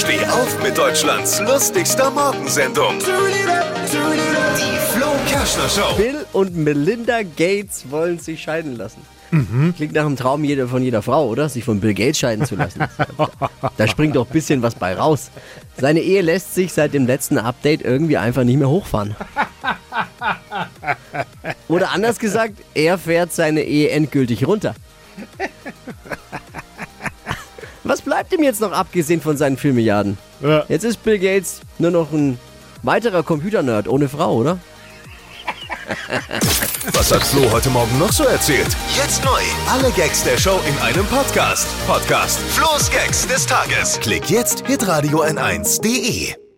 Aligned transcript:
Steh 0.00 0.24
auf 0.24 0.62
mit 0.62 0.78
Deutschlands 0.78 1.40
lustigster 1.40 2.10
Morgensendung. 2.10 2.98
Die 3.00 4.78
Flo 4.94 5.08
Kerschner 5.28 5.68
Show. 5.68 5.94
Bill 5.98 6.24
und 6.32 6.56
Melinda 6.56 7.20
Gates 7.22 7.84
wollen 7.90 8.18
sich 8.18 8.40
scheiden 8.40 8.78
lassen. 8.78 9.02
Klingt 9.76 9.92
nach 9.92 10.06
einem 10.06 10.16
Traum 10.16 10.42
jeder, 10.42 10.68
von 10.68 10.82
jeder 10.82 11.02
Frau, 11.02 11.28
oder? 11.28 11.50
Sich 11.50 11.64
von 11.64 11.80
Bill 11.80 11.92
Gates 11.92 12.18
scheiden 12.18 12.46
zu 12.46 12.56
lassen. 12.56 12.80
da 13.76 13.86
springt 13.86 14.16
doch 14.16 14.26
ein 14.26 14.32
bisschen 14.32 14.62
was 14.62 14.74
bei 14.74 14.94
raus. 14.94 15.30
Seine 15.76 16.00
Ehe 16.00 16.22
lässt 16.22 16.54
sich 16.54 16.72
seit 16.72 16.94
dem 16.94 17.06
letzten 17.06 17.36
Update 17.36 17.82
irgendwie 17.82 18.16
einfach 18.16 18.44
nicht 18.44 18.56
mehr 18.56 18.70
hochfahren. 18.70 19.14
Oder 21.68 21.90
anders 21.90 22.18
gesagt, 22.18 22.54
er 22.72 22.96
fährt 22.96 23.34
seine 23.34 23.64
Ehe 23.64 23.90
endgültig 23.90 24.46
runter. 24.46 24.74
Was 27.90 28.02
bleibt 28.02 28.32
ihm 28.32 28.44
jetzt 28.44 28.60
noch 28.60 28.70
abgesehen 28.70 29.20
von 29.20 29.36
seinen 29.36 29.56
Filmmilliarden? 29.56 30.16
Ja. 30.40 30.64
Jetzt 30.68 30.84
ist 30.84 31.02
Bill 31.02 31.18
Gates 31.18 31.60
nur 31.80 31.90
noch 31.90 32.12
ein 32.12 32.38
weiterer 32.84 33.24
Computernerd 33.24 33.88
ohne 33.88 34.08
Frau, 34.08 34.36
oder? 34.36 34.60
Was 36.92 37.12
hat 37.12 37.24
Flo 37.24 37.50
heute 37.50 37.68
Morgen 37.70 37.98
noch 37.98 38.12
so 38.12 38.22
erzählt? 38.22 38.68
Jetzt 38.96 39.24
neu. 39.24 39.42
Alle 39.68 39.90
Gags 39.90 40.22
der 40.22 40.38
Show 40.38 40.60
in 40.68 40.78
einem 40.78 41.04
Podcast. 41.06 41.66
Podcast 41.88 42.38
Flo's 42.50 42.88
Gags 42.92 43.26
des 43.26 43.44
Tages. 43.44 43.98
Klick 43.98 44.30
jetzt, 44.30 44.64
hitradio 44.68 45.24
n1.de. 45.24 46.49